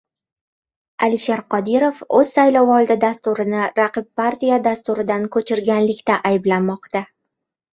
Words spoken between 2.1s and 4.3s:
o‘z saylovoldi Dasturini raqib